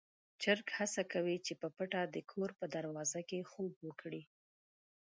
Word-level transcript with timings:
چرګ 0.41 0.65
هڅه 0.77 1.01
کوي 1.13 1.37
چې 1.45 1.53
په 1.61 1.67
پټه 1.75 2.01
د 2.13 2.17
کور 2.31 2.49
په 2.59 2.65
دروازه 2.75 3.21
کې 3.29 3.47
خوب 3.51 3.71
وکړي. 3.87 4.21